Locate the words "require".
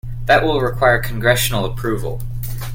0.61-0.97